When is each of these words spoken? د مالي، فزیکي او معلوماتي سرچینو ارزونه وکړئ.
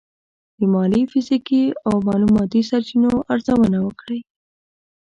د 0.57 0.59
مالي، 0.73 1.01
فزیکي 1.11 1.63
او 1.87 1.93
معلوماتي 2.07 2.61
سرچینو 2.69 3.11
ارزونه 3.33 3.77
وکړئ. 3.83 4.19